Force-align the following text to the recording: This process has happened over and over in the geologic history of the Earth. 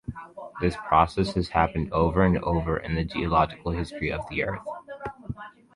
This 0.61 0.75
process 0.87 1.35
has 1.35 1.49
happened 1.49 1.93
over 1.93 2.23
and 2.23 2.39
over 2.39 2.75
in 2.75 2.95
the 2.95 3.03
geologic 3.03 3.59
history 3.63 4.11
of 4.11 4.27
the 4.31 4.43
Earth. 4.43 4.65